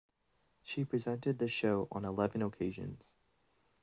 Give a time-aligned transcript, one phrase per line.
[0.63, 3.13] She presented the show on eleven occasions.